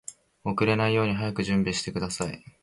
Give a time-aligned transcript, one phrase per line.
[0.43, 2.43] 遅れないように早く準備しなさい